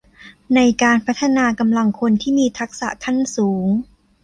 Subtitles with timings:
[0.55, 3.65] ในการพัฒนากำลังคนที่มีทักษะขั้นสูง